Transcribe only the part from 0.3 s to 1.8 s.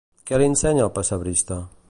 li ensenya el pessebrista?